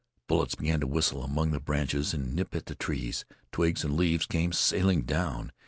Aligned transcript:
Bullets 0.25 0.55
began 0.55 0.79
to 0.79 0.87
whistle 0.87 1.23
among 1.23 1.51
the 1.51 1.59
branches 1.59 2.11
and 2.11 2.33
nip 2.33 2.55
at 2.55 2.65
the 2.65 2.73
trees. 2.73 3.23
Twigs 3.51 3.83
and 3.83 3.95
leaves 3.95 4.25
came 4.25 4.51
sailing 4.51 5.03
down. 5.03 5.51